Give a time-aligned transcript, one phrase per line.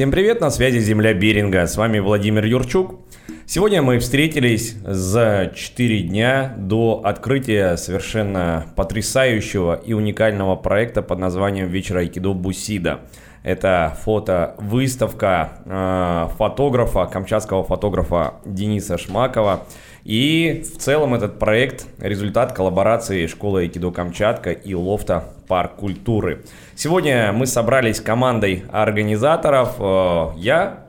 [0.00, 3.00] Всем привет, на связи Земля Беринга, с вами Владимир Юрчук.
[3.44, 11.68] Сегодня мы встретились за 4 дня до открытия совершенно потрясающего и уникального проекта под названием
[11.68, 13.00] «Вечер Айкидо Бусида».
[13.42, 19.66] Это фото-выставка э, фотографа, камчатского фотографа Дениса Шмакова.
[20.04, 26.44] И в целом этот проект– результат коллаборации школы Айкидо Камчатка и лофта Парк культуры.
[26.74, 29.74] Сегодня мы собрались командой организаторов.
[29.78, 30.86] Э, я,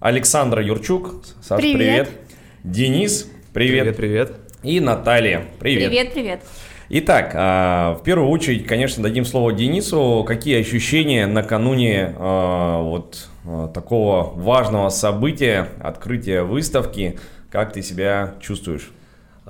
[0.00, 1.78] Александра Юрчук, Саш, привет.
[1.78, 2.10] привет.
[2.64, 3.96] Денис, привет.
[3.96, 4.32] Привет, привет.
[4.64, 5.88] И Наталья, привет.
[5.88, 6.40] Привет, привет.
[6.90, 10.24] Итак, а, в первую очередь, конечно, дадим слово Денису.
[10.26, 13.28] Какие ощущения накануне а, вот
[13.74, 17.18] такого важного события, открытия выставки?
[17.50, 18.90] Как ты себя чувствуешь?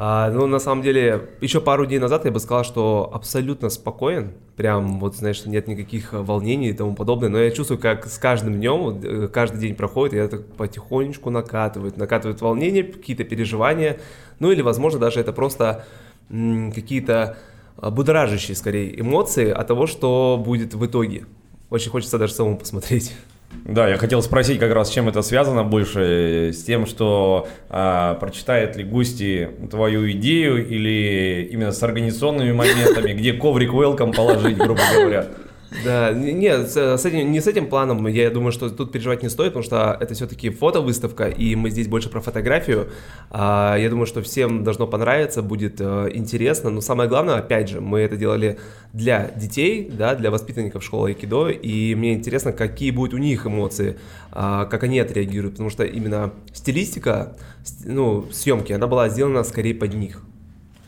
[0.00, 4.32] А, ну, на самом деле, еще пару дней назад я бы сказал, что абсолютно спокоен.
[4.56, 7.28] Прям, вот, знаешь, нет никаких волнений и тому подобное.
[7.28, 11.96] Но я чувствую, как с каждым днем, э, каждый день проходит, и это потихонечку накатывает.
[11.96, 13.98] Накатывает волнение, какие-то переживания.
[14.38, 15.84] Ну, или, возможно, даже это просто
[16.28, 17.36] какие-то
[17.76, 21.24] а, будоражащие, скорее, эмоции от того, что будет в итоге.
[21.70, 23.16] Очень хочется даже самому посмотреть.
[23.64, 28.76] Да, я хотел спросить как раз, чем это связано больше, с тем, что а, прочитает
[28.76, 35.26] ли гости твою идею или именно с организационными моментами, где коврик welcome положить, грубо говоря.
[35.84, 39.50] Да, нет, с этим, не с этим планом, я думаю, что тут переживать не стоит,
[39.52, 42.88] потому что это все-таки фотовыставка, и мы здесь больше про фотографию.
[43.30, 47.82] А, я думаю, что всем должно понравиться, будет э, интересно, но самое главное, опять же,
[47.82, 48.58] мы это делали
[48.94, 53.98] для детей, да, для воспитанников школы Айкидо, и мне интересно, какие будут у них эмоции,
[54.32, 57.36] а, как они отреагируют, потому что именно стилистика,
[57.84, 60.22] ну, съемки, она была сделана скорее под них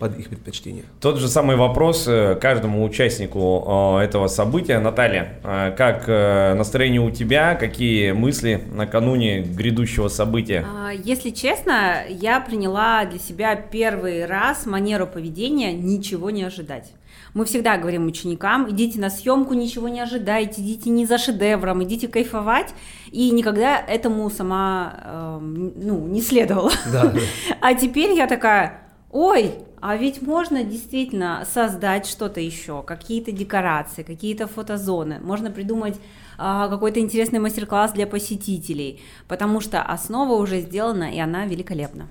[0.01, 0.85] под их предпочтение.
[0.99, 4.79] Тот же самый вопрос э, каждому участнику э, этого события.
[4.81, 6.09] Наталья, э, как
[6.57, 7.55] настроение у тебя?
[7.55, 10.67] Какие мысли накануне грядущего события?
[10.67, 16.93] А, если честно, я приняла для себя первый раз манеру поведения ничего не ожидать.
[17.35, 22.09] Мы всегда говорим ученикам, идите на съемку, ничего не ожидайте, идите не за шедевром, идите
[22.09, 22.75] кайфовать.
[23.13, 26.73] И никогда этому сама э, ну, не следовала.
[26.91, 27.13] Да.
[27.61, 34.47] А теперь я такая, ой, а ведь можно действительно создать что-то еще, какие-то декорации, какие-то
[34.47, 35.19] фотозоны.
[35.23, 35.97] Можно придумать
[36.39, 42.09] а, какой-то интересный мастер-класс для посетителей, потому что основа уже сделана, и она великолепна.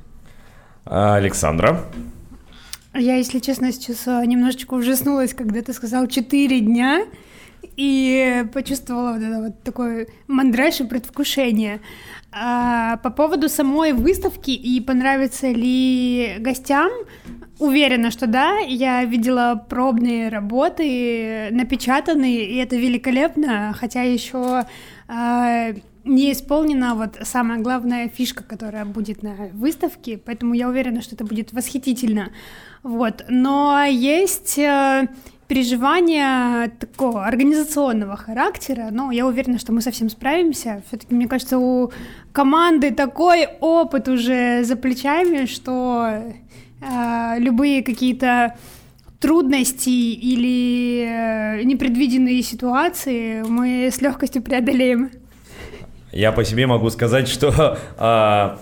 [0.85, 1.85] Александра?
[2.95, 7.05] Я, если честно, сейчас а, немножечко ужаснулась, когда ты сказал 4 дня,
[7.79, 11.79] и почувствовала вот это вот такое мандраж и предвкушение.
[12.31, 16.91] А, по поводу самой выставки и понравится ли гостям,
[17.59, 18.59] Уверена, что да.
[18.59, 24.63] Я видела пробные работы, напечатанные, и это великолепно, хотя еще
[25.09, 25.73] э,
[26.03, 31.25] не исполнена вот самая главная фишка, которая будет на выставке, поэтому я уверена, что это
[31.25, 32.31] будет восхитительно.
[32.83, 33.25] Вот.
[33.29, 35.07] Но есть э,
[35.47, 40.83] переживания такого организационного характера, но я уверена, что мы совсем справимся.
[40.87, 41.91] Все-таки, мне кажется, у
[42.31, 46.23] команды такой опыт уже за плечами, что
[46.81, 48.55] а, любые какие-то
[49.19, 55.11] трудности или э, непредвиденные ситуации мы с легкостью преодолеем.
[56.11, 58.59] Я по себе могу сказать, что а,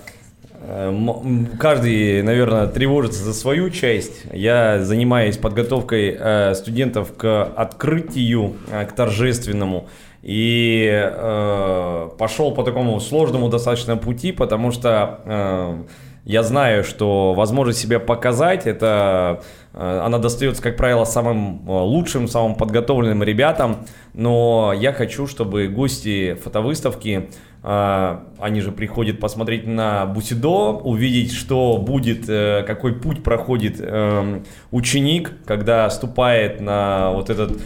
[1.59, 4.23] каждый, наверное, тревожится за свою часть.
[4.31, 9.87] Я занимаюсь подготовкой э, студентов к открытию, к торжественному.
[10.23, 15.83] И э, пошел по такому сложному достаточно пути, потому что э,
[16.27, 19.43] я знаю, что возможность себя показать, это
[19.73, 25.69] э, она достается, как правило, самым э, лучшим, самым подготовленным ребятам, но я хочу, чтобы
[25.69, 27.29] гости фотовыставки,
[27.63, 33.81] э, они же приходят посмотреть на Бусидо, увидеть, что будет, какой путь проходит
[34.71, 37.61] ученик, когда ступает на вот этот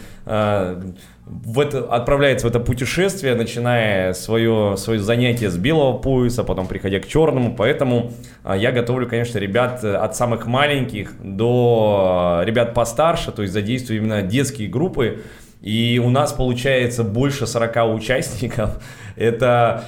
[1.44, 7.00] в это, отправляется в это путешествие, начиная свое, свое занятие с белого пояса, потом приходя
[7.00, 7.54] к черному.
[7.56, 8.12] Поэтому
[8.44, 13.54] а, я готовлю, конечно, ребят э, от самых маленьких до а, ребят постарше, то есть
[13.54, 15.22] задействую именно детские группы.
[15.60, 18.82] И у нас получается больше 40 участников.
[19.16, 19.84] Это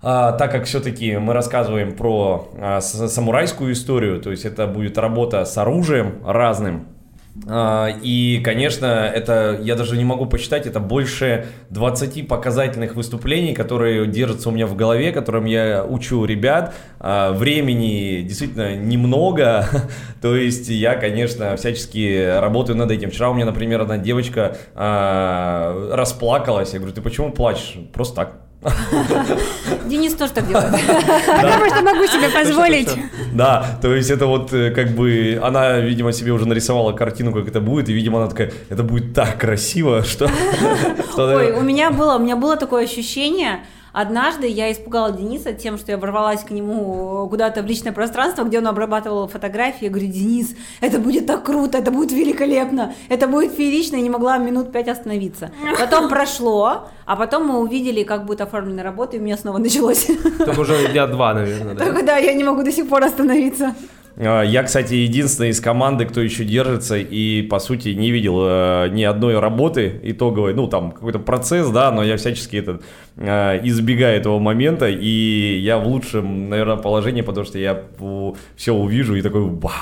[0.00, 5.44] а, так как все-таки мы рассказываем про а, самурайскую историю, то есть это будет работа
[5.44, 6.86] с оружием разным,
[7.46, 14.48] и, конечно, это, я даже не могу посчитать, это больше 20 показательных выступлений, которые держатся
[14.48, 16.74] у меня в голове, которым я учу ребят.
[17.00, 19.66] А, времени действительно немного,
[20.22, 23.10] то есть я, конечно, всячески работаю над этим.
[23.10, 27.76] Вчера у меня, например, одна девочка а, расплакалась, я говорю, ты почему плачешь?
[27.92, 28.47] Просто так
[29.86, 30.72] Денис тоже так делает.
[31.26, 32.90] Потому что могу себе позволить.
[33.32, 37.48] Да, то есть это вот э, как бы она, видимо, себе уже нарисовала картину, как
[37.48, 40.28] это будет, и, видимо, она такая, это будет так красиво, что...
[41.12, 43.60] что, Ой, у меня было, у меня было такое ощущение,
[43.92, 48.58] Однажды я испугала Дениса тем, что я ворвалась к нему куда-то в личное пространство, где
[48.58, 49.84] он обрабатывал фотографии.
[49.84, 54.10] Я говорю, Денис, это будет так круто, это будет великолепно, это будет феерично, и не
[54.10, 55.50] могла минут пять остановиться.
[55.78, 60.08] Потом прошло, а потом мы увидели, как будет оформлена работа, и у меня снова началось.
[60.38, 61.84] Так уже дня два, наверное, да?
[61.84, 63.74] Так да, я не могу до сих пор остановиться.
[64.20, 68.88] А, Я, кстати, единственный из команды, кто еще держится и, по сути, не видел э,
[68.90, 72.80] ни одной работы итоговой, ну, там, какой-то процесс, да, но я всячески это,
[73.16, 77.84] э, избегаю этого момента, и я в лучшем, наверное, положении, потому что я
[78.56, 79.72] все увижу и такой, вау,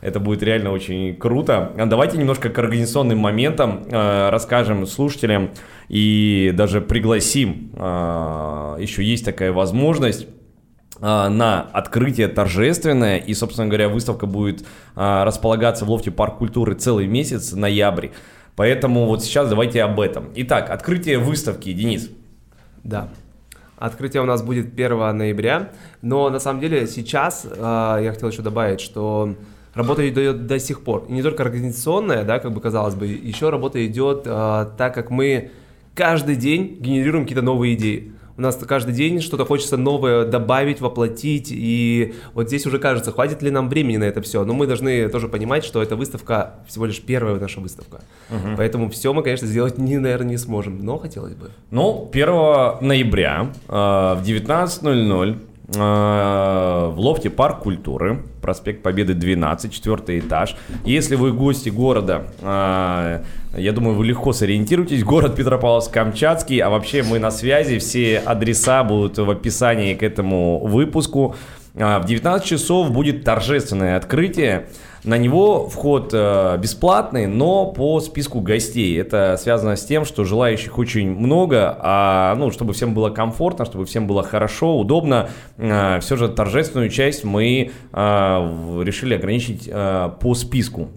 [0.00, 1.72] это будет реально очень круто.
[1.76, 5.50] А Давайте немножко к организационным моментам э, расскажем слушателям
[5.88, 7.70] и даже пригласим.
[7.76, 10.26] Э, еще есть такая возможность
[11.00, 14.64] на открытие торжественное, и, собственно говоря, выставка будет
[14.96, 18.08] а, располагаться в лофте Парк культуры целый месяц, ноябрь.
[18.56, 20.30] Поэтому вот сейчас давайте об этом.
[20.34, 22.10] Итак, открытие выставки, Денис.
[22.82, 23.08] Да.
[23.76, 25.70] Открытие у нас будет 1 ноября,
[26.02, 29.36] но на самом деле сейчас э, я хотел еще добавить, что
[29.74, 31.04] работа идет до сих пор.
[31.08, 35.10] И не только организационная, да, как бы казалось бы, еще работа идет э, так, как
[35.10, 35.52] мы
[35.94, 38.12] каждый день генерируем какие-то новые идеи.
[38.38, 43.42] У нас каждый день что-то хочется новое добавить, воплотить, и вот здесь уже кажется, хватит
[43.42, 44.44] ли нам времени на это все.
[44.44, 48.00] Но мы должны тоже понимать, что эта выставка всего лишь первая наша выставка.
[48.30, 48.56] Мгм.
[48.56, 51.50] Поэтому все мы, конечно, сделать, не, наверное, не сможем, но хотелось бы.
[51.72, 55.36] Ну, 1 ноября э, в 19.00 э,
[55.68, 60.56] в лофте Парк культуры, проспект Победы 12, четвертый этаж.
[60.86, 63.22] Если вы гости города, э,
[63.54, 65.04] я думаю, вы легко сориентируетесь.
[65.04, 71.36] Город Петропавловск-Камчатский, а вообще мы на связи, все адреса будут в описании к этому выпуску.
[71.80, 74.66] А, В 19 часов будет торжественное открытие.
[75.04, 79.00] На него вход э, бесплатный, но по списку гостей.
[79.00, 83.86] Это связано с тем, что желающих очень много, а ну, чтобы всем было комфортно, чтобы
[83.86, 87.96] всем было хорошо, удобно, э, все же торжественную часть мы э,
[88.82, 90.88] решили ограничить по списку.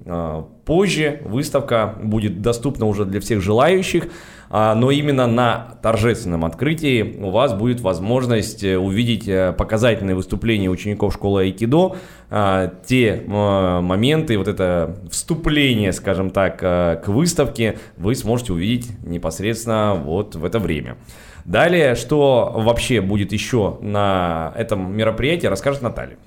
[0.65, 4.07] Позже выставка будет доступна уже для всех желающих,
[4.51, 11.13] но именно на торжественном открытии у вас будет возможность э, увидеть э, показательные выступления учеников
[11.13, 11.95] школы Айкидо,
[12.29, 19.95] а, те моменты, вот это вступление, скажем так, э, к выставке вы сможете увидеть непосредственно
[19.95, 20.97] вот в это время.
[21.45, 26.17] Далее, что вообще будет еще на этом мероприятии, расскажет Наталья.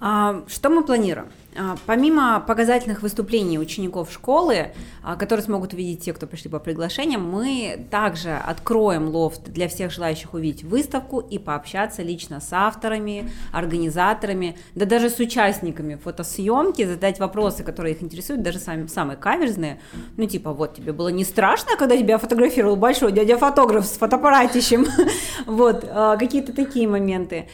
[0.00, 1.28] А, Что мы планируем?
[1.56, 4.72] А, Помимо показательных выступлений учеников школы,
[5.02, 9.92] а, которые смогут увидеть те, кто пришли по приглашениям, мы также откроем лофт для всех
[9.92, 17.20] желающих увидеть выставку и пообщаться лично с авторами, организаторами, да даже с участниками фотосъемки, задать
[17.20, 19.80] вопросы, которые их интересуют, даже сами, самые каверзные.
[20.16, 24.86] Ну, типа, вот, тебе было не страшно, когда тебя фотографировал большой дядя-фотограф с фотоаппаратищем?
[25.46, 27.48] Вот, а, какие-то такие моменты.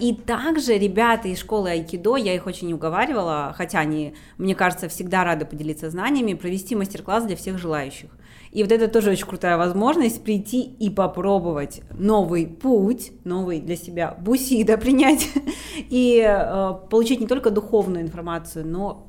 [0.00, 5.24] И также ребята из школы айкидо, я их очень уговаривала, хотя они, мне кажется, всегда
[5.24, 8.10] рады поделиться знаниями, провести мастер-класс для всех желающих.
[8.52, 14.14] И вот это тоже очень крутая возможность прийти и попробовать новый путь, новый для себя
[14.20, 15.26] бусида принять
[15.76, 19.06] и э, получить не только духовную информацию, но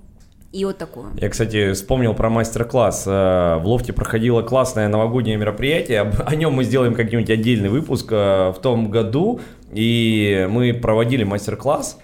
[0.53, 1.08] и вот такую.
[1.18, 3.06] Я, кстати, вспомнил про мастер-класс.
[3.08, 6.01] Э, В Лофте проходило классное новогоднее мероприятие.
[6.01, 9.42] О нем мы сделаем как-нибудь отдельный выпуск э, в том году.
[9.74, 12.00] И мы проводили мастер-класс.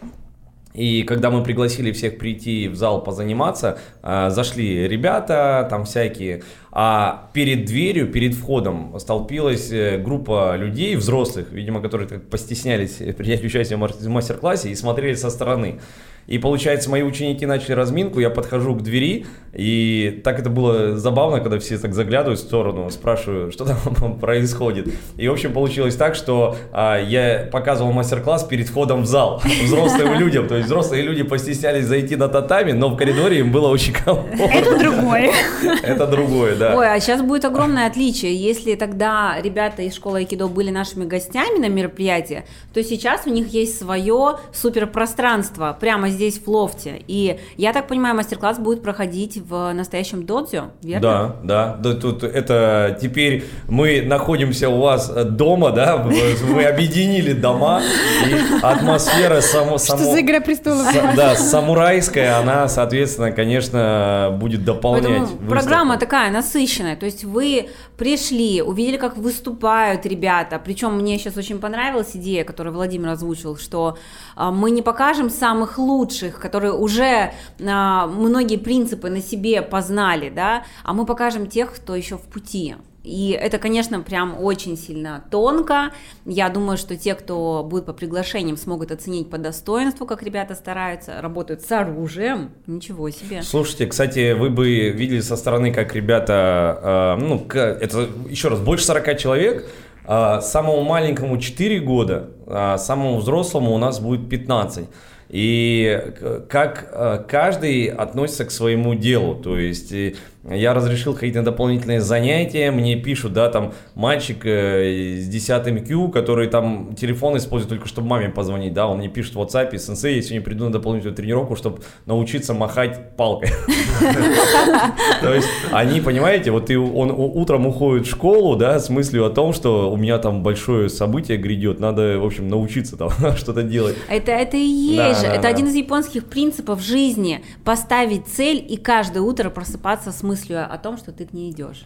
[0.80, 7.30] И когда мы пригласили всех прийти в зал позаниматься, э, зашли ребята там всякие, а
[7.34, 13.78] перед дверью, перед входом столпилась э, группа людей, взрослых, видимо, которые так постеснялись принять участие
[13.78, 15.82] в мастер-классе и смотрели со стороны.
[16.30, 21.40] И получается, мои ученики начали разминку, я подхожу к двери, и так это было забавно,
[21.40, 24.90] когда все так заглядывают в сторону, спрашиваю, что там происходит.
[25.18, 30.20] И, в общем, получилось так, что а, я показывал мастер-класс перед входом в зал взрослым
[30.20, 30.48] людям.
[30.48, 34.44] То есть взрослые люди постеснялись зайти на татами, но в коридоре им было очень комфортно.
[34.44, 35.32] Это другое.
[35.84, 36.76] Это другое, да.
[36.78, 38.36] Ой, а сейчас будет огромное отличие.
[38.36, 43.48] Если тогда ребята из школы Айкидо были нашими гостями на мероприятии, то сейчас у них
[43.48, 47.02] есть свое суперпространство прямо здесь здесь в лофте.
[47.08, 51.02] И я так понимаю, мастер-класс будет проходить в настоящем додзё, верно?
[51.02, 57.82] Да, да, да, тут это теперь мы находимся у вас дома, да, вы объединили дома,
[58.28, 60.88] и атмосфера само, само, Что за игра престолов?
[60.92, 65.22] С, да, самурайская, она, соответственно, конечно, будет дополнять.
[65.30, 66.98] Поэтому программа такая насыщенная.
[66.98, 70.60] То есть вы пришли, увидели, как выступают ребята.
[70.64, 73.98] Причем мне сейчас очень понравилась идея, которую Владимир озвучил, что
[74.36, 77.32] а, мы не покажем самых лучших, которые уже
[77.65, 82.75] а, многие принципы на себе познали, да, а мы покажем тех, кто еще в пути.
[83.03, 85.91] И это, конечно, прям очень сильно тонко.
[86.25, 91.22] Я думаю, что те, кто будет по приглашениям, смогут оценить по достоинству, как ребята стараются,
[91.22, 92.51] работают с оружием.
[92.68, 93.41] Ничего себе.
[93.41, 98.86] Слушайте, кстати, вы бы видели со стороны, как ребята, э, ну, это еще раз, больше
[98.86, 99.65] 40 человек,
[100.06, 104.88] э, самому маленькому 4 года, а самому взрослому у нас будет 15.
[105.30, 106.12] И
[106.50, 109.94] как каждый относится к своему делу, то есть
[110.43, 116.48] я разрешил на дополнительные занятия, мне пишут, да, там, мальчик э, с 10 Q, который
[116.48, 120.22] там телефон использует только, чтобы маме позвонить, да, он мне пишет в WhatsApp, сенсей, я
[120.22, 123.50] сегодня приду на дополнительную тренировку, чтобы научиться махать палкой.
[125.22, 129.51] То есть они, понимаете, вот он утром уходит в школу, да, с мыслью о том,
[129.51, 133.98] что у меня там большое событие грядет, надо, в общем, научиться там что-то делать.
[134.08, 139.19] Это, это и есть же, это один из японских принципов жизни, поставить цель и каждое
[139.19, 141.86] утро просыпаться с мыслью о том, что ты к ней идешь.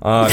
[0.00, 0.28] А,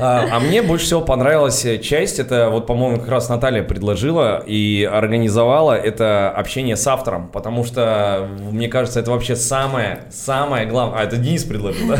[0.00, 4.88] а, а мне больше всего понравилась часть, это вот, по-моему, как раз Наталья предложила и
[4.90, 11.00] организовала это общение с автором, потому что, мне кажется, это вообще самое, самое главное.
[11.00, 11.98] А, это Денис предложил, да?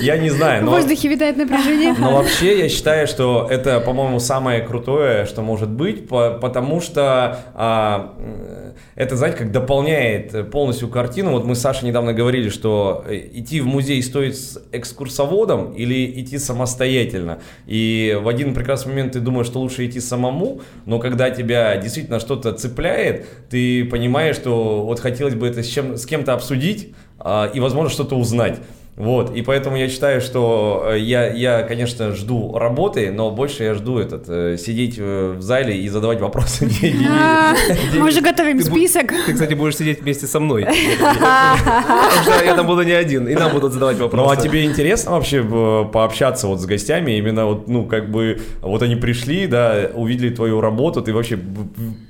[0.00, 0.64] Я не знаю.
[0.66, 1.94] В воздухе витает напряжение.
[1.98, 8.14] Но вообще я считаю, что это, по-моему, самое крутое, что может быть, потому что а,
[8.94, 11.32] это, знаете, как дополняет полностью картину.
[11.32, 15.23] Вот мы с Сашей недавно говорили, что э, идти в музей стоит с экскурсоводом
[15.74, 17.40] или идти самостоятельно.
[17.66, 22.20] И в один прекрасный момент ты думаешь, что лучше идти самому, но когда тебя действительно
[22.20, 27.50] что-то цепляет, ты понимаешь, что вот хотелось бы это с, чем, с кем-то обсудить а,
[27.52, 28.58] и, возможно, что-то узнать.
[28.96, 33.74] Вот, и поэтому я считаю, что э, я, я, конечно, жду работы, но больше я
[33.74, 36.70] жду этот, э, сидеть в зале и задавать вопросы.
[37.06, 37.54] А,
[37.96, 39.12] мы уже готовим список.
[39.26, 40.64] Ты, кстати, будешь сидеть вместе со мной.
[40.98, 44.24] Потому что я там буду не один, и нам будут задавать вопросы.
[44.24, 47.12] Ну, а тебе интересно вообще э, пообщаться вот с гостями?
[47.12, 51.38] Именно вот, ну, как бы, вот они пришли, да, увидели твою работу, ты вообще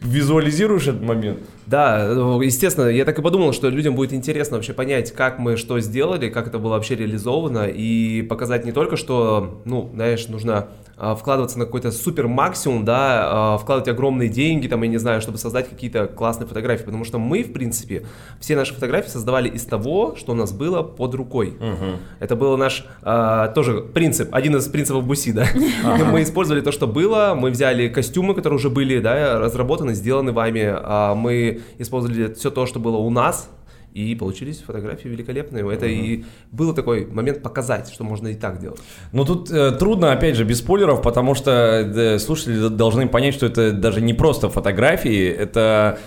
[0.03, 1.39] визуализируешь этот момент?
[1.67, 2.05] Да,
[2.43, 6.29] естественно, я так и подумал, что людям будет интересно вообще понять, как мы что сделали,
[6.29, 11.65] как это было вообще реализовано, и показать не только, что, ну, знаешь, нужно вкладываться на
[11.65, 16.07] какой-то супер максимум, да, а, вкладывать огромные деньги, там, я не знаю, чтобы создать какие-то
[16.07, 18.07] классные фотографии, потому что мы, в принципе,
[18.41, 21.51] все наши фотографии создавали из того, что у нас было под рукой.
[21.51, 21.99] Угу.
[22.21, 25.47] Это был наш а, тоже принцип, один из принципов Буси, да.
[25.85, 26.05] Ага.
[26.07, 30.63] Мы использовали то, что было, мы взяли костюмы, которые уже были, да, разработаны, сделаны вами,
[30.67, 33.51] а мы использовали все то, что было у нас,
[33.95, 35.65] и получились фотографии великолепные.
[35.73, 35.93] Это uh-huh.
[35.93, 38.81] и был такой момент показать, что можно и так делать.
[39.13, 43.47] Ну тут э, трудно, опять же, без спойлеров, потому что э, слушатели должны понять, что
[43.47, 45.99] это даже не просто фотографии, это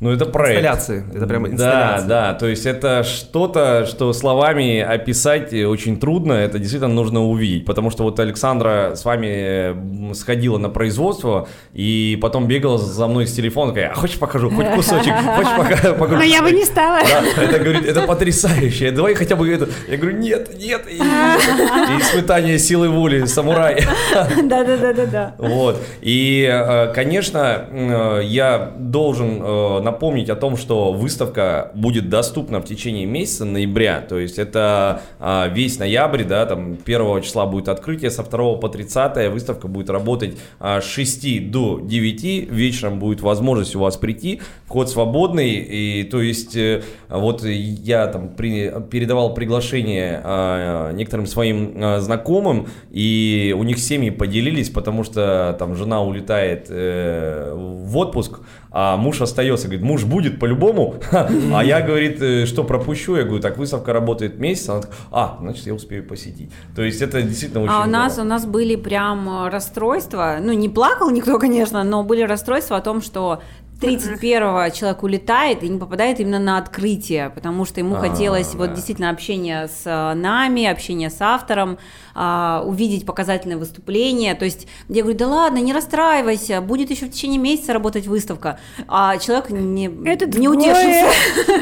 [0.00, 0.60] ну, это проект.
[0.60, 1.04] Инсталляции.
[1.14, 2.08] Это прямо инсталляции.
[2.08, 2.34] Да, да.
[2.34, 6.32] То есть это что-то, что словами описать очень трудно.
[6.32, 7.66] Это действительно нужно увидеть.
[7.66, 13.34] Потому что вот Александра с вами сходила на производство и потом бегала за мной с
[13.34, 13.72] телефона.
[13.72, 14.50] Такая, а хочешь покажу?
[14.50, 15.14] Хоть кусочек?
[15.14, 15.52] Хочешь
[15.98, 16.16] покажу?
[16.16, 17.00] Но я бы не стала.
[17.02, 18.92] Да, это, говорит, это потрясающе.
[18.92, 19.68] Давай хотя бы это.
[19.86, 20.82] Я говорю, нет, нет.
[20.88, 23.84] И, и испытание силы воли самурай.
[24.14, 25.34] Да-да-да-да-да.
[25.36, 25.82] Вот.
[26.00, 32.64] И, э, конечно, э, я должен э, напомнить о том, что выставка будет доступна в
[32.64, 38.10] течение месяца ноября, то есть это а, весь ноябрь, да, там 1 числа будет открытие,
[38.10, 43.74] со 2 по 30 выставка будет работать а, с 6 до 9, вечером будет возможность
[43.76, 50.20] у вас прийти, вход свободный, и то есть э, вот я там при, передавал приглашение
[50.22, 56.66] а, некоторым своим а, знакомым, и у них семьи поделились, потому что там жена улетает
[56.68, 58.40] э, в отпуск,
[58.72, 63.40] а муж остается, говорит, муж будет по-любому, а я, говорит, «Э, что пропущу, я говорю,
[63.40, 66.50] так выставка работает месяц, она такая, а, значит, я успею посетить.
[66.76, 70.52] То есть это действительно очень А у нас, у нас были прям э, расстройства, ну,
[70.52, 73.40] не плакал никто, конечно, но были расстройства о том, что
[73.80, 78.68] 31-го человек улетает и не попадает именно на открытие, потому что ему А, хотелось вот
[78.68, 78.74] да.
[78.74, 81.78] действительно общения с э, нами, общения с автором,
[82.14, 84.34] а, увидеть показательное выступление.
[84.34, 88.58] То есть я говорю, да ладно, не расстраивайся, будет еще в течение месяца работать выставка.
[88.88, 91.06] А человек не, Это не утешился.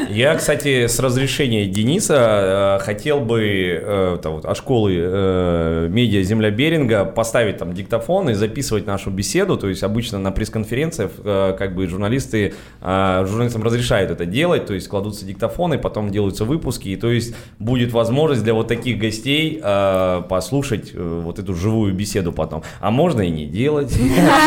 [0.09, 3.41] Я, кстати, с разрешения Дениса э, хотел бы
[3.81, 9.11] э, там вот, от школы э, медиа Земля Беринга поставить там диктофон и записывать нашу
[9.11, 9.57] беседу.
[9.57, 14.73] То есть обычно на пресс-конференциях э, как бы журналисты э, журналистам разрешают это делать, то
[14.73, 19.59] есть кладутся диктофоны, потом делаются выпуски, и то есть будет возможность для вот таких гостей
[19.61, 22.63] э, послушать э, вот эту живую беседу потом.
[22.79, 23.93] А можно и не делать.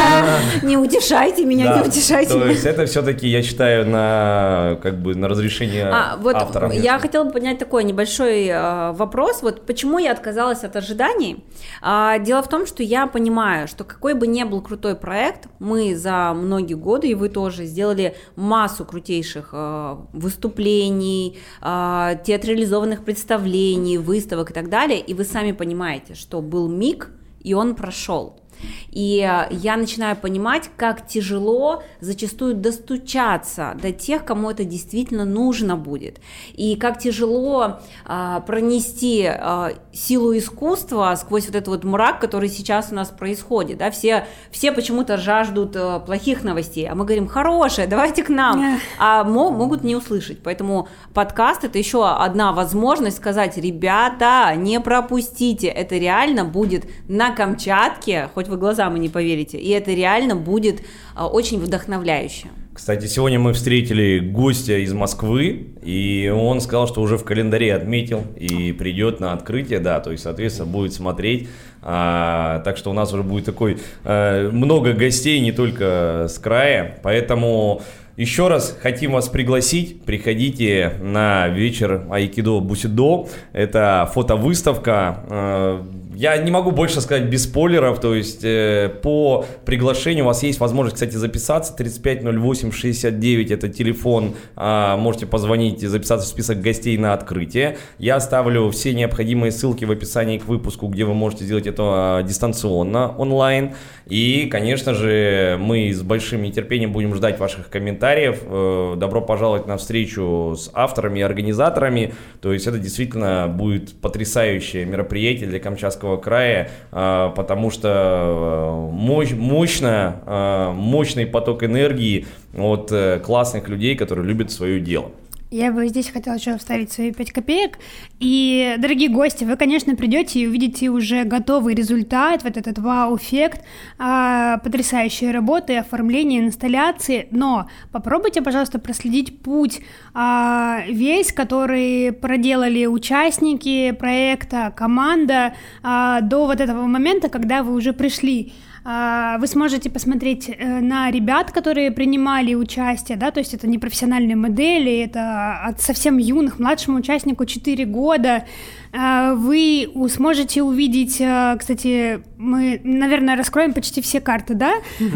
[0.63, 2.51] Не утешайте меня, не утешайте То меня.
[2.51, 6.73] есть это все-таки, я считаю, на как бы на разрешение А, автора.
[6.73, 9.43] я хотела бы поднять такой небольшой э, вопрос.
[9.43, 11.45] Вот почему я отказалась от ожиданий?
[11.83, 15.95] А, дело в том, что я понимаю, что какой бы ни был крутой проект, мы
[15.95, 24.55] за многие годы, и вы тоже, сделали массу крутейших э, выступлений, театрализованных представлений, выставок и
[24.55, 25.01] так далее.
[25.01, 25.82] И вы сами понимаете,
[26.15, 27.11] что был миг,
[27.41, 28.42] и он прошел.
[28.91, 35.77] И э, я начинаю понимать, как тяжело зачастую достучаться до тех, кому это действительно нужно
[35.77, 36.21] будет.
[36.55, 42.89] И как тяжело а, пронести а, силу искусства сквозь вот этот вот мрак, который сейчас
[42.91, 43.79] у нас происходит.
[43.79, 43.91] Да?
[43.91, 48.79] Все, все почему-то жаждут а, плохих новостей, а мы говорим, хорошие, давайте к нам.
[48.99, 50.43] А мо- могут не услышать.
[50.43, 58.29] Поэтому подкаст это еще одна возможность сказать, ребята, не пропустите, это реально будет на Камчатке,
[58.35, 60.83] хоть вы глазам и не поверите, и это реально будет
[61.15, 62.49] а, очень вдохновляюще.
[62.75, 68.25] Кстати, сегодня мы встретили гостя из Москвы, и он сказал, что уже в календаре отметил
[68.35, 71.51] и придет на открытие, да, то есть, соответственно, будет смотреть.
[71.83, 76.99] А, так что у нас уже будет такой э, много гостей, не только с края,
[77.03, 77.83] поэтому
[78.17, 85.83] еще раз хотим вас пригласить, приходите на вечер Айкидо Бусидо, это фотовыставка, э,
[86.15, 90.61] я не могу больше сказать без спойлеров, то есть э, по приглашению у вас есть
[90.61, 97.15] возможность, кстати, записаться, 350869 это телефон, а, можете позвонить и записаться в список гостей на
[97.15, 97.79] открытие.
[97.99, 102.23] Я оставлю все необходимые ссылки в описании к выпуску, где вы можете сделать это а,
[102.23, 103.75] дистанционно, онлайн.
[104.07, 108.41] И, конечно же, мы с большим нетерпением будем ждать ваших комментариев.
[108.45, 112.13] Э, Добро пожаловать на встречу с авторами и организаторами.
[112.41, 119.37] То есть это действительно будет потрясающее мероприятие для Камчатского края, э, потому что э, мощ-
[119.37, 122.27] мощно, э, мощный поток энергии
[122.57, 122.93] от
[123.25, 125.11] классных людей, которые любят свое дело.
[125.53, 127.79] Я бы здесь хотела еще вставить свои 5 копеек.
[128.21, 133.63] И, дорогие гости, вы, конечно, придете и увидите уже готовый результат, вот этот вау-эффект,
[133.99, 139.83] а, потрясающие работы, оформление, инсталляции, но попробуйте, пожалуйста, проследить путь
[140.15, 147.93] а, весь, который проделали участники проекта, команда а, до вот этого момента, когда вы уже
[147.93, 148.55] пришли.
[148.85, 153.79] А, Вы сможете посмотреть э, на ребят, которые принимали участие, да, то есть это не
[153.79, 158.45] профессиональные модели, это от совсем юных, младшему участнику 4 года.
[158.95, 164.73] А, Вы сможете увидеть, э, кстати, мы, наверное, раскроем почти все карты, да,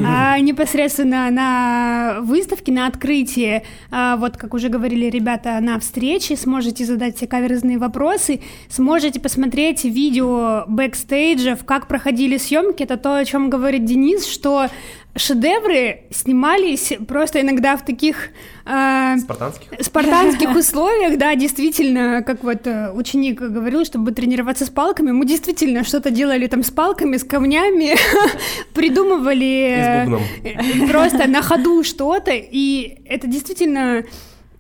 [0.07, 6.85] А, непосредственно на выставке, на открытии, а, вот как уже говорили ребята, на встрече, сможете
[6.85, 13.51] задать все каверзные вопросы, сможете посмотреть видео бэкстейджев, как проходили съемки, это то, о чем
[13.51, 14.69] говорит Денис, что
[15.17, 18.29] шедевры снимались просто иногда в таких
[18.65, 19.69] а, Спартанских?
[19.81, 25.85] спартанских условиях, да, действительно, как вот э, ученик говорил, чтобы тренироваться с палками, мы действительно
[25.85, 27.97] что-то делали там с палками, с камнями,
[28.75, 30.09] придумывали
[30.43, 34.05] э, просто на ходу что-то, и это действительно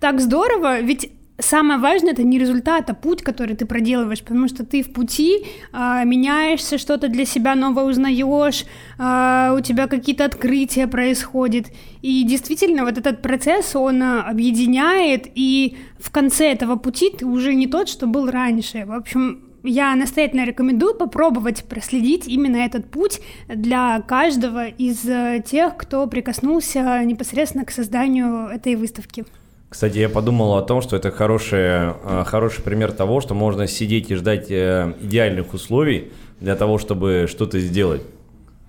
[0.01, 4.65] так здорово, ведь самое важное это не результат, а путь, который ты проделываешь, потому что
[4.65, 8.65] ты в пути а, меняешься, что-то для себя новое узнаешь,
[8.99, 11.67] а, у тебя какие-то открытия происходят,
[12.03, 17.55] и действительно вот этот процесс он а, объединяет, и в конце этого пути ты уже
[17.55, 18.85] не тот, что был раньше.
[18.87, 25.77] В общем, я настоятельно рекомендую попробовать проследить именно этот путь для каждого из э, тех,
[25.77, 29.25] кто прикоснулся непосредственно к созданию этой выставки.
[29.69, 34.11] Кстати, я подумал о том, что это хороший, э, хороший пример того, что можно сидеть
[34.11, 38.03] и ждать э, идеальных условий для того, чтобы что-то сделать.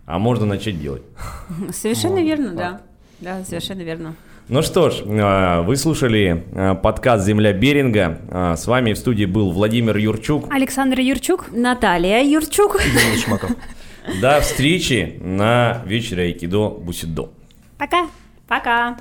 [0.05, 1.03] А можно начать делать.
[1.71, 2.81] Совершенно верно, да.
[3.19, 4.15] Да, совершенно верно.
[4.47, 6.43] Ну что ж, э, вы слушали
[6.81, 8.55] подкаст «Земля Беринга».
[8.57, 10.51] С вами в студии был Владимир Юрчук.
[10.51, 11.51] Александр Юрчук.
[11.51, 12.79] Наталья Юрчук.
[13.23, 13.51] Шмаков.
[14.21, 17.29] До встречи на вечере Айкидо Бусидо.
[17.77, 18.07] Пока.
[18.47, 18.97] Пока.